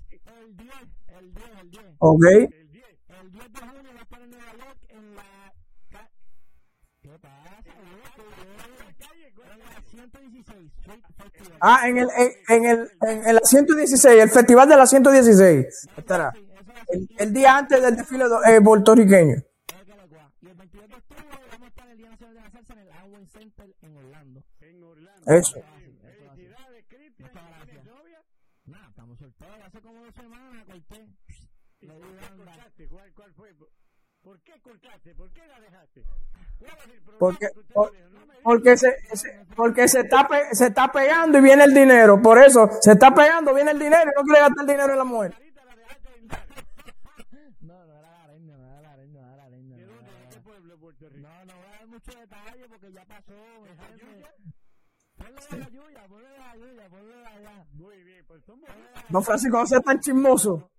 que 0.10 0.16
es 0.18 0.22
el 0.28 0.58
10, 0.58 0.74
el 1.18 1.34
10, 1.34 1.50
el 1.62 1.72
10. 1.72 1.84
Ok. 2.00 2.24
El 3.28 3.34
10. 3.34 3.46
El 3.46 3.52
10 3.52 3.62
de 3.62 3.68
junio 3.68 3.92
va 3.94 4.00
a 4.00 4.04
estar 4.04 4.22
en 4.22 4.30
Nueva 4.30 4.52
York 4.54 4.78
en 4.90 5.16
la... 5.16 5.24
¿Qué 7.02 7.10
pasa? 7.20 7.64
En 9.38 9.60
la 9.60 9.82
116, 9.82 10.72
Street 10.80 11.04
Festival. 11.18 11.58
Ah, 11.60 11.90
en 11.90 11.98
el, 11.98 12.10
en, 12.18 12.32
en 12.48 12.66
el, 12.66 12.92
en, 13.02 13.36
la 13.36 13.42
116, 13.44 14.24
el 14.24 14.30
festival 14.30 14.70
de 14.70 14.76
la 14.78 14.88
116. 14.88 15.90
Estará. 15.98 16.34
El, 16.88 17.10
el 17.18 17.34
día 17.34 17.58
antes 17.58 17.82
del 17.82 17.98
desfile 17.98 18.26
eh, 18.48 18.62
puertorriqueño. 18.62 19.36
Ecuador. 19.36 20.32
Y 20.42 20.48
el 20.48 20.54
22 20.56 20.90
de 20.90 20.96
octubre 20.96 21.24
vamos 21.52 21.62
a 21.64 21.68
estar 21.68 21.90
el 21.90 21.98
Día 21.98 22.10
Nacional 22.10 22.36
de 22.36 22.42
la 22.42 22.50
Salsa 22.52 22.74
en 22.74 22.80
el 22.80 22.90
Owen 22.90 23.28
Center 23.28 23.76
en 23.82 23.98
Orlando. 23.98 24.44
En 24.62 24.84
Orlando. 24.84 25.32
Eso. 25.34 25.62
Felicidades, 26.32 26.86
Cristian. 26.88 27.32
Nada, 28.66 28.88
estamos 28.90 29.20
solteros. 29.20 29.60
Hace 29.66 29.82
como 29.82 30.04
dos 30.04 30.16
semanas 30.16 30.64
corté. 30.66 31.08
¿Y 31.88 32.00
Le 32.00 32.00
por 32.00 32.10
qué 32.20 32.26
banda. 32.28 32.46
cortaste? 32.54 32.88
¿Cuál, 32.88 33.14
¿Cuál 33.14 33.34
fue? 33.34 33.56
¿Por 34.24 34.40
qué 34.42 34.54
cortaste? 34.62 35.16
¿Por 35.16 35.30
qué 35.32 35.48
la 35.48 35.60
dejaste? 35.60 36.04
¿Cuál 36.60 36.72
es 36.78 36.86
el 36.94 37.02
problema 37.02 37.18
Porque, 37.20 37.48
por- 37.74 37.94
porque 38.44 38.78
se, 38.78 38.98
se- 39.16 39.46
porque 39.56 39.88
se 39.88 40.00
está, 40.02 40.28
pe- 40.28 40.54
se 40.54 40.68
está 40.68 40.92
pegando 40.92 41.38
y 41.38 41.42
viene 41.42 41.64
el 41.64 41.74
dinero. 41.74 42.22
Por 42.22 42.38
eso, 42.40 42.70
se 42.82 42.92
está 42.94 43.14
pegando, 43.14 43.54
viene 43.54 43.72
el 43.72 43.80
dinero 43.80 44.04
y 44.12 44.16
no 44.18 44.24
quiere 44.24 44.40
gastar 44.42 44.62
el 44.62 44.68
dinero 44.68 44.92
en 44.92 44.98
la 44.98 45.04
mujer. 45.04 45.34
No, 47.62 47.86
no 47.86 47.94
era 48.00 48.02
la 48.02 48.28
no 48.40 48.56
era 48.56 48.82
la 48.82 48.92
areña, 48.94 49.18
no 49.18 49.24
era 49.26 49.36
la 49.38 49.44
areña. 49.46 49.78
¿De 49.78 49.86
no. 49.86 51.28
No, 59.10 59.20
pues 59.20 59.26
Francisco, 59.26 59.64
no 59.64 59.82
tan 59.82 60.00
chismoso. 60.00 60.70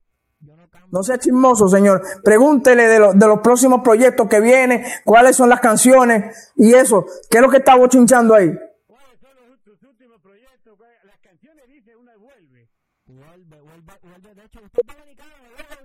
No 0.91 1.03
sea 1.03 1.19
chismoso, 1.19 1.69
señor. 1.69 2.01
Pregúntele 2.25 2.85
de, 2.89 2.99
lo- 2.99 3.13
de 3.13 3.27
los 3.27 3.41
próximos 3.41 3.83
proyectos 3.83 4.27
que 4.29 4.41
vienen, 4.41 4.85
cuáles 5.05 5.37
son 5.37 5.49
las 5.49 5.61
canciones 5.61 6.53
y 6.57 6.73
eso. 6.75 7.05
¿Qué 7.31 7.39
es 7.39 7.43
lo 7.43 7.51
que 7.51 7.59
está 7.59 7.75
bochinchando 7.77 8.35
ahí? 8.35 8.51
¿Cuáles 8.87 9.21
son 9.21 9.31
los, 9.51 9.61
tus 9.63 9.83
últimos 9.83 10.21
proyectos? 10.23 10.75
¿Cuál- 10.79 10.91
Las 11.05 11.19
canciones 11.19 11.67
dice 11.69 11.95
una 11.97 12.17
vuelve. 12.17 12.69
Vuelve, 13.07 13.61
vuelve, 13.61 13.93
vuelve. 14.03 14.35
De 14.35 14.45
hecho, 14.45 14.61
usted 14.65 14.81
es 14.87 14.97
dominicano, 14.97 15.31
¿verdad? 15.57 15.79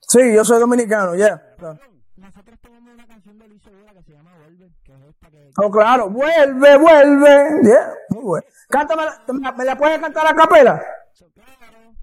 Sí, 0.00 0.34
yo 0.34 0.44
soy 0.44 0.60
dominicano, 0.60 1.14
ya. 1.14 1.40
Perdón. 1.56 1.80
Nosotros 2.16 2.58
tenemos 2.62 2.94
una 2.94 3.06
canción 3.06 3.38
de 3.38 3.48
Luis 3.48 3.62
que 3.62 4.02
se 4.02 4.12
llama 4.12 4.30
Vuelve, 4.38 4.70
que 4.84 4.92
es 4.92 4.98
esta 5.08 5.30
que... 5.30 5.50
Oh, 5.58 5.70
claro. 5.70 6.10
Vuelve, 6.10 6.76
vuelve. 6.78 7.60
Yeah, 7.62 7.92
muy 8.10 8.22
bueno. 8.24 8.46
Cántame, 8.68 9.02
¿me 9.28 9.40
la- 9.40 9.52
¿me 9.52 9.64
la 9.64 9.76
puedes 9.76 9.98
cantar 10.00 10.26
a 10.26 10.34
capela? 10.34 10.82
So, 11.12 11.26
claro. 11.32 11.50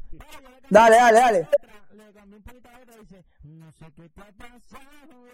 Pero 0.10 0.25
yo 0.32 0.49
le 0.49 0.61
cambié 0.61 0.61
Dale, 0.72 0.96
dale, 0.96 1.20
dale. 1.20 1.48
Le 1.92 2.14
cambié 2.14 2.38
un 2.38 2.44
poquito 2.44 2.70
letra 2.72 2.96
y 2.96 3.00
dice, 3.02 3.26
no 3.44 3.72
sé 3.74 3.92
qué 3.94 4.08
te 4.08 4.22
ha 4.22 4.32
pasado, 4.32 5.28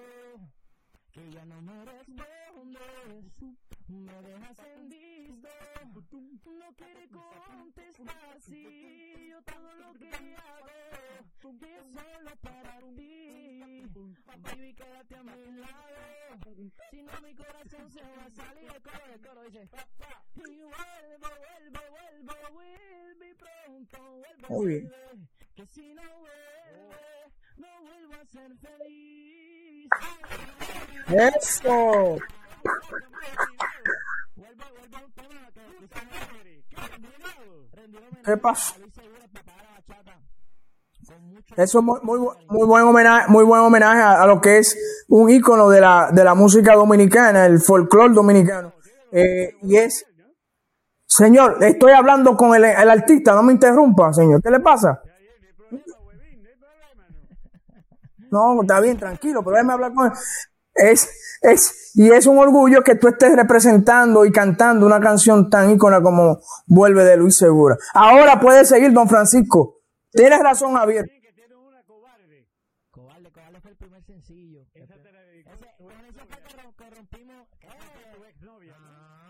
que 1.12 1.32
ya 1.32 1.46
no 1.46 1.62
me 1.62 1.86
respondes, 1.86 2.82
me 3.90 4.22
dejas 4.22 4.60
en 4.60 4.90
visto, 4.90 5.50
no 6.46 6.74
quiere 6.76 7.08
contestar 7.10 8.42
si 8.42 9.30
yo 9.30 9.42
todo 9.44 9.76
lo 9.76 9.94
que 9.94 10.10
hago 10.10 10.68
es 10.68 11.26
solo 11.42 12.36
para 12.42 12.80
ti, 12.96 13.86
baby 14.42 14.74
quédate 14.74 15.16
a 15.16 15.24
mi 15.24 15.52
lado, 15.58 16.68
si 16.92 17.02
no 17.02 17.12
mi 17.22 17.34
corazón 17.36 17.90
se 17.92 18.02
va 18.02 18.26
a 18.26 18.30
salir, 18.30 18.70
coro, 18.82 19.14
el 19.14 19.22
coro 19.22 19.44
dice, 19.44 19.70
y 20.36 20.62
vuelve, 20.62 21.18
vuelve, 21.20 21.90
vuelve, 21.90 22.34
vuelve 22.52 23.36
pronto, 23.36 23.98
vuelve, 24.02 24.48
Muy 24.50 24.68
bien. 24.68 24.92
que 25.56 25.66
si 25.66 25.94
no 25.94 26.02
vuelve, 26.20 27.32
no 27.58 27.82
vuelvo 27.82 28.16
a 28.16 28.26
ser 28.26 28.52
feliz. 28.58 29.90
Eso. 31.08 32.18
Con 41.08 41.22
mucho 41.30 41.54
Eso 41.56 41.80
es 41.80 41.84
muy, 41.86 42.00
muy, 42.04 42.20
bu- 42.20 42.36
muy 42.50 42.68
buen 42.68 42.84
homenaje, 42.84 43.30
muy 43.30 43.46
buen 43.46 43.62
homenaje 43.62 44.02
a, 44.02 44.22
a 44.22 44.28
lo 44.28 44.42
que 44.42 44.58
es 44.58 44.78
un 45.08 45.30
ícono 45.30 45.70
de 45.70 45.82
la, 45.82 46.10
de 46.12 46.24
la 46.24 46.36
música 46.36 46.76
dominicana, 46.76 47.46
el 47.46 47.60
folclore 47.60 48.14
dominicano. 48.14 48.74
eh, 49.12 49.56
y 49.62 49.78
es, 49.78 50.06
señor, 51.06 51.64
estoy 51.64 51.94
hablando 51.94 52.36
con 52.36 52.54
el, 52.56 52.66
el 52.66 52.90
artista, 52.90 53.34
no 53.34 53.44
me 53.44 53.54
interrumpa, 53.54 54.12
señor, 54.14 54.42
¿qué 54.42 54.52
le 54.52 54.60
pasa? 54.60 55.02
No, 58.30 58.62
está 58.62 58.82
bien, 58.82 58.98
tranquilo, 58.98 59.42
pero 59.42 59.52
déjame 59.56 59.74
hablar 59.74 59.94
con 59.94 60.08
él. 60.08 60.12
Es, 60.78 61.10
es, 61.42 61.92
y 61.96 62.12
es 62.12 62.28
un 62.28 62.38
orgullo 62.38 62.84
que 62.84 62.94
tú 62.96 63.08
estés 63.08 63.36
representando 63.36 64.24
y 64.26 64.32
cantando 64.32 64.86
una 64.86 65.00
canción 65.00 65.50
tan 65.50 65.72
ícona 65.72 66.00
como 66.02 66.40
Vuelve 66.68 67.04
de 67.04 67.18
Luis 67.18 67.36
Segura. 67.38 67.76
Ahora 67.94 68.40
puede 68.40 68.64
seguir, 68.66 68.94
don 68.94 69.10
Francisco. 69.10 69.82
Tienes 70.12 70.40
razón, 70.40 70.76
Javier. 70.76 71.06
cobarde. 71.86 72.48
Cobarde, 72.92 73.32
fue 73.62 73.72
el 73.72 73.78
primer 73.78 74.04
sencillo. 74.04 74.68
Esa 74.74 75.02
te 75.02 75.12
la 75.12 75.22
dedicó 75.22 75.50
Ese, 75.52 75.66
con 75.78 75.92
ese 76.06 76.20
fue 76.20 76.28
que, 76.78 76.90
rompimos. 76.96 77.48
No, 78.40 78.60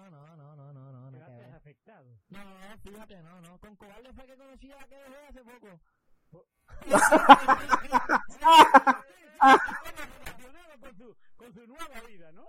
no, 0.10 0.36
no, 0.36 0.56
no, 0.56 0.74
no, 0.74 0.92
no, 0.92 1.12
no, 1.12 1.18
afectado. 1.56 2.06
No, 2.30 2.40
fíjate, 2.84 3.24
no, 3.24 3.40
no. 3.42 3.58
Con 3.60 3.76
cobarde 3.78 4.12
fue 4.14 4.26
que 4.26 4.36
conocí 4.36 4.72
a 4.72 4.76
la 4.76 4.88
que 4.88 4.96
dejé 4.96 5.28
hace 5.30 5.44
poco. 5.44 5.80
Con 11.48 11.54
su, 11.54 11.68
nueva 11.68 12.02
vida, 12.08 12.32
¿no? 12.34 12.44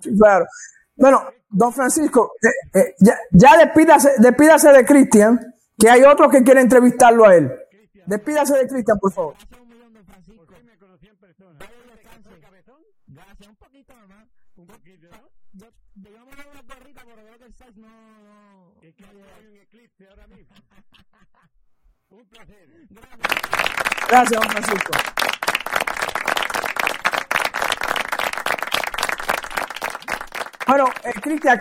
Sí, 0.00 0.16
Claro. 0.16 0.46
Bueno, 0.96 1.24
don 1.50 1.72
Francisco, 1.72 2.32
eh, 2.40 2.78
eh, 2.78 2.94
ya, 3.00 3.18
ya 3.32 3.56
despídase, 3.56 4.12
despídase 4.18 4.70
de 4.70 4.84
Cristian, 4.84 5.54
que 5.76 5.90
hay 5.90 6.04
otro 6.04 6.30
que 6.30 6.44
quiere 6.44 6.60
entrevistarlo 6.60 7.26
a 7.26 7.34
él. 7.34 7.52
Despídase 8.06 8.56
de 8.56 8.68
Cristian, 8.68 8.98
por 9.00 9.12
favor. 9.12 9.34
Gracias 13.08 13.48
un 13.48 13.56
poquito 13.56 13.94
nomás. 13.96 14.26
Un 14.56 14.66
poquito, 14.68 15.08
¿no? 15.10 15.28
Yo, 15.54 15.66
digamos 15.94 16.34
una 16.34 16.62
gorrita, 16.62 17.02
pero 17.04 17.22
creo 17.22 17.38
que 17.38 17.44
el 17.46 17.54
size 17.54 17.80
no, 17.80 17.88
no, 17.88 18.74
Es 18.82 18.94
que 18.94 19.02
no 19.06 19.12
llega. 19.12 19.34
hay 19.36 19.46
un 19.46 19.56
eclipse 19.56 20.08
ahora 20.08 20.26
mismo. 20.28 20.54
Un 22.10 22.24
placer. 22.26 22.68
Gracias, 24.08 24.40
don 24.40 24.50
Francisco. 24.50 24.92
Bueno, 30.66 30.86
eh, 31.04 31.12
Cristian, 31.20 31.60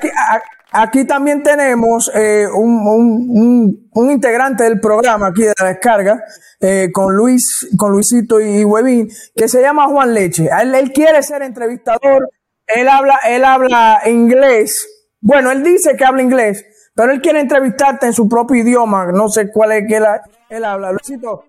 aquí, 0.72 1.06
también 1.06 1.44
tenemos 1.44 2.10
eh, 2.16 2.48
un, 2.48 3.90
integrante 3.94 4.64
del 4.64 4.80
programa 4.80 5.28
aquí 5.28 5.44
de 5.44 5.54
la 5.60 5.68
descarga, 5.68 6.24
eh, 6.62 6.90
con 6.94 7.14
Luis, 7.14 7.68
con 7.78 7.92
Luisito 7.92 8.40
y 8.40 8.64
Huevín, 8.64 9.10
que 9.36 9.48
se 9.48 9.62
llama 9.62 9.88
Juan 9.88 10.14
Leche. 10.14 10.50
Él, 10.62 10.94
quiere 10.94 11.22
ser 11.22 11.42
entrevistador, 11.42 12.30
él 12.68 12.88
habla, 12.88 13.20
él 13.28 13.44
habla 13.44 14.02
inglés. 14.06 14.88
Bueno, 15.20 15.52
él 15.52 15.64
dice 15.64 15.98
que 15.98 16.06
habla 16.06 16.22
inglés, 16.22 16.66
pero 16.96 17.12
él 17.12 17.22
quiere 17.22 17.42
entrevistarte 17.42 18.06
en 18.06 18.14
su 18.14 18.30
propio 18.30 18.62
idioma. 18.62 19.08
No 19.12 19.28
sé 19.28 19.52
cuál 19.52 19.74
es 19.74 19.84
que 19.88 19.98
él, 19.98 20.64
habla. 20.64 20.92
Luisito, 20.92 21.44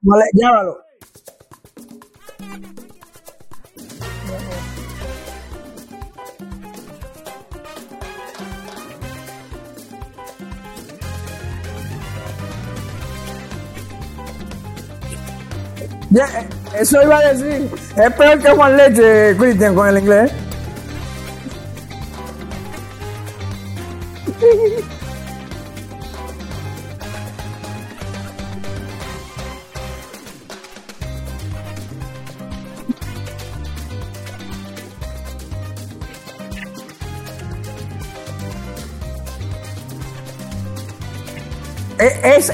vale, 0.00 0.24
llámalo. 0.32 0.84
Ya, 16.14 16.26
eh, 16.26 16.46
eso 16.78 17.02
iba 17.02 17.18
a 17.18 17.32
decir. 17.32 17.68
Es 17.96 18.12
peor 18.12 18.38
que 18.38 18.50
Juan 18.50 18.76
Leche, 18.76 19.36
Cristian, 19.36 19.74
con 19.74 19.88
el 19.88 19.98
inglés. 19.98 20.30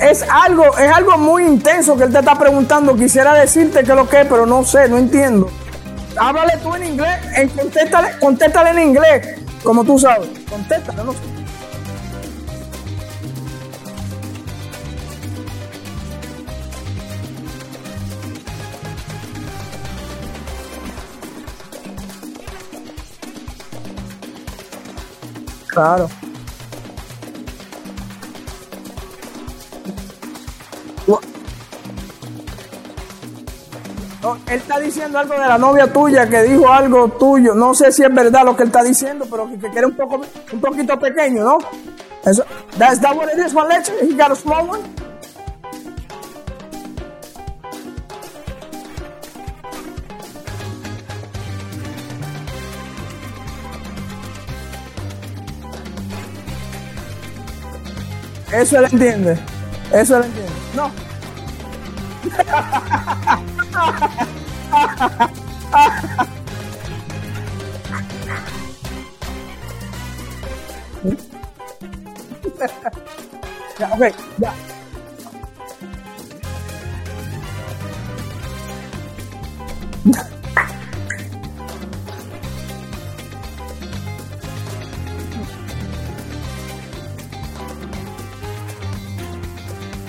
Es, 0.00 0.22
algo, 0.22 0.76
es 0.78 0.90
algo 0.90 1.18
muy 1.18 1.44
intenso 1.44 1.96
que 1.96 2.04
él 2.04 2.12
te 2.12 2.20
está 2.20 2.38
preguntando. 2.38 2.96
Quisiera 2.96 3.34
decirte 3.34 3.84
que 3.84 3.94
lo 3.94 4.08
que 4.08 4.22
es, 4.22 4.26
pero 4.26 4.46
no 4.46 4.64
sé, 4.64 4.88
no 4.88 4.96
entiendo. 4.96 5.50
Háblale 6.16 6.56
tú 6.62 6.74
en 6.74 6.86
inglés, 6.86 7.18
en, 7.36 7.48
contéstale, 7.50 8.18
contéstale 8.18 8.70
en 8.70 8.78
inglés, 8.88 9.40
como 9.62 9.84
tú 9.84 9.98
sabes. 9.98 10.28
Contéstale, 10.48 11.04
no 11.04 11.12
sé. 11.12 11.18
Claro. 25.68 26.08
Él 34.46 34.58
está 34.58 34.78
diciendo 34.78 35.18
algo 35.18 35.34
de 35.34 35.40
la 35.40 35.58
novia 35.58 35.92
tuya, 35.92 36.28
que 36.28 36.42
dijo 36.42 36.68
algo 36.68 37.08
tuyo. 37.10 37.54
No 37.54 37.74
sé 37.74 37.92
si 37.92 38.02
es 38.02 38.14
verdad 38.14 38.44
lo 38.44 38.56
que 38.56 38.64
él 38.64 38.68
está 38.68 38.82
diciendo, 38.82 39.26
pero 39.30 39.48
que, 39.48 39.58
que 39.70 39.84
un 39.84 39.96
poco, 39.96 40.20
un 40.52 40.60
poquito 40.60 40.98
pequeño, 40.98 41.44
¿no? 41.44 41.58
Eso, 42.24 42.44
that's 42.78 43.00
that 43.00 43.16
what 43.16 43.28
it 43.32 43.38
is, 43.38 43.52
Juan 43.52 43.68
Leche? 43.68 43.92
He 44.02 44.14
got 44.14 44.30
a 44.30 44.36
small 44.36 44.68
one? 44.68 44.80
Eso 58.52 58.78
él 58.78 58.84
entiende. 58.90 59.38
Eso 59.92 60.16
él 60.16 60.24
entiende. 60.24 60.52
No. 60.74 61.09
Ya, 73.80 73.88
ok, 73.96 74.02
ya. 74.38 74.52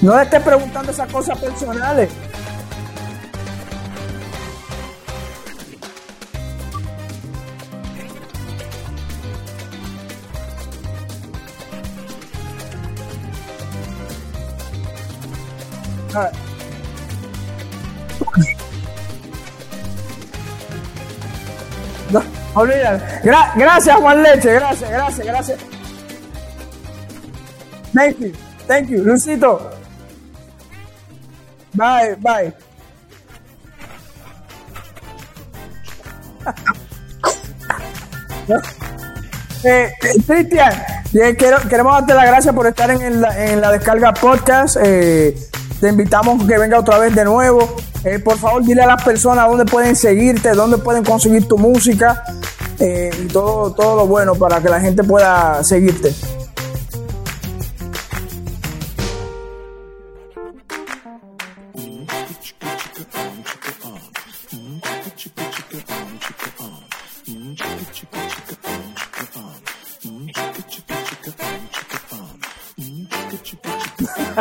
No 0.01 0.15
le 0.15 0.23
estés 0.23 0.41
preguntando 0.41 0.91
esas 0.91 1.11
cosas 1.11 1.37
personales. 1.39 2.09
Ah. 16.13 16.31
No, 22.11 22.21
olvídalo. 22.55 22.99
Gra- 23.23 23.53
gracias, 23.55 23.95
Juan 23.97 24.23
Leche. 24.23 24.53
Gracias, 24.53 24.89
gracias, 24.89 25.25
gracias. 25.27 25.59
Thank 27.93 28.19
you. 28.19 28.31
Thank 28.67 28.89
you. 28.89 29.03
Lucito. 29.03 29.71
Bye, 31.73 32.15
bye. 32.19 32.53
Eh, 39.63 39.93
eh, 40.01 40.23
Cristian, 40.25 40.73
eh, 41.13 41.36
queremos 41.36 41.93
darte 41.93 42.13
las 42.13 42.25
gracias 42.25 42.55
por 42.55 42.65
estar 42.67 42.89
en, 42.89 43.21
la 43.21 43.71
descarga 43.71 44.13
podcast. 44.13 44.77
Eh, 44.81 45.38
te 45.79 45.89
invitamos 45.89 46.43
que 46.45 46.57
venga 46.57 46.79
otra 46.79 46.97
vez 46.97 47.13
de 47.13 47.25
nuevo. 47.25 47.75
Eh, 48.03 48.19
por 48.19 48.38
favor, 48.38 48.63
dile 48.63 48.84
a 48.84 48.88
las 48.88 49.03
personas 49.03 49.47
dónde 49.47 49.65
pueden 49.65 49.95
seguirte, 49.95 50.51
dónde 50.51 50.77
pueden 50.77 51.03
conseguir 51.03 51.47
tu 51.47 51.57
música 51.57 52.23
y 52.79 53.27
todo, 53.27 53.73
todo 53.73 53.95
lo 53.95 54.07
bueno 54.07 54.34
para 54.34 54.60
que 54.60 54.69
la 54.69 54.79
gente 54.79 55.03
pueda 55.03 55.63
seguirte. 55.63 56.12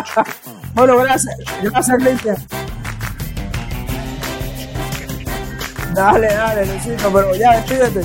bueno, 0.75 0.97
gracias. 0.99 1.37
Gracias, 1.63 2.03
Lidia. 2.03 2.37
Dale, 5.95 6.29
dale, 6.29 6.67
Luisito, 6.67 7.13
pero 7.13 7.35
ya 7.35 7.57
despídete. 7.57 8.03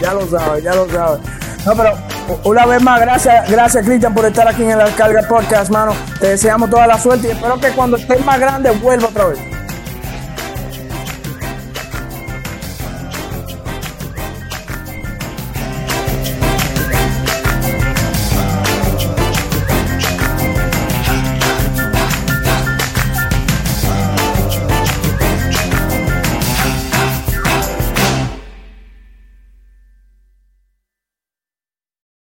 Ya 0.00 0.12
lo 0.12 0.26
sabes, 0.26 0.64
ya 0.64 0.74
lo 0.74 0.90
sabes. 0.90 1.20
No, 1.64 1.74
pero 1.74 1.96
una 2.44 2.66
vez 2.66 2.82
más, 2.82 3.00
gracias, 3.00 3.50
gracias 3.50 3.86
Cristian 3.86 4.12
por 4.12 4.26
estar 4.26 4.46
aquí 4.46 4.62
en 4.64 4.72
el 4.72 4.80
Alcarga 4.80 5.22
Podcast, 5.28 5.70
mano. 5.70 5.94
Te 6.20 6.28
deseamos 6.28 6.68
toda 6.68 6.86
la 6.86 6.98
suerte 6.98 7.28
y 7.28 7.30
espero 7.30 7.58
que 7.58 7.68
cuando 7.70 7.96
estés 7.96 8.22
más 8.24 8.38
grande 8.38 8.70
vuelva 8.72 9.08
otra 9.08 9.26
vez. 9.26 9.53